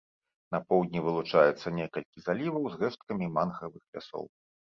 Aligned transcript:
На 0.53 0.59
поўдні 0.71 0.99
вылучаецца 1.07 1.73
некалькі 1.79 2.17
заліваў 2.23 2.65
з 2.71 2.75
рэшткамі 2.85 3.29
мангравых 3.37 3.83
лясоў. 3.99 4.25